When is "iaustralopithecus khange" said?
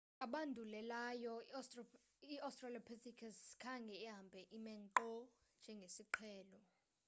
2.33-3.95